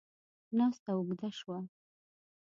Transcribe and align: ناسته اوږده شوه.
ناسته 0.57 0.89
اوږده 0.97 1.29
شوه. 1.37 1.57